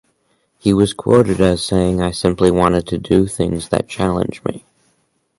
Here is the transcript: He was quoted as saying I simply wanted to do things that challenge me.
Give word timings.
He 0.57 0.73
was 0.73 0.95
quoted 0.95 1.39
as 1.41 1.63
saying 1.63 2.01
I 2.01 2.09
simply 2.09 2.49
wanted 2.49 2.87
to 2.87 2.97
do 2.97 3.27
things 3.27 3.69
that 3.69 3.87
challenge 3.87 4.43
me. 4.45 4.65